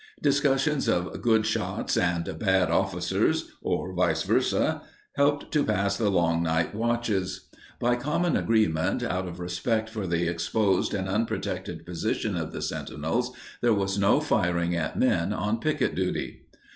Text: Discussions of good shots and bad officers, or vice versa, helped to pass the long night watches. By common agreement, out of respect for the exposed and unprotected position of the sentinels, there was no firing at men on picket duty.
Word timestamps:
Discussions 0.19 0.89
of 0.89 1.21
good 1.21 1.45
shots 1.45 1.95
and 1.95 2.23
bad 2.39 2.71
officers, 2.71 3.51
or 3.61 3.93
vice 3.93 4.23
versa, 4.23 4.81
helped 5.13 5.51
to 5.53 5.63
pass 5.63 5.95
the 5.95 6.09
long 6.09 6.41
night 6.41 6.73
watches. 6.73 7.49
By 7.79 7.97
common 7.97 8.35
agreement, 8.35 9.03
out 9.03 9.27
of 9.27 9.39
respect 9.39 9.91
for 9.91 10.07
the 10.07 10.27
exposed 10.27 10.95
and 10.95 11.07
unprotected 11.07 11.85
position 11.85 12.35
of 12.35 12.51
the 12.51 12.63
sentinels, 12.63 13.31
there 13.61 13.75
was 13.75 13.99
no 13.99 14.19
firing 14.19 14.75
at 14.75 14.97
men 14.97 15.33
on 15.33 15.59
picket 15.59 15.93
duty. 15.93 16.47